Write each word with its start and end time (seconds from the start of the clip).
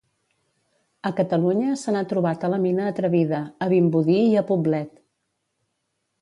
A 1.09 1.11
Catalunya 1.19 1.75
se 1.81 1.93
n'ha 1.95 2.01
trobat 2.13 2.45
a 2.47 2.51
la 2.53 2.59
Mina 2.63 2.87
Atrevida, 2.93 3.43
a 3.67 3.69
Vimbodí 3.75 4.17
i 4.23 4.33
a 4.43 4.45
Poblet. 4.49 4.99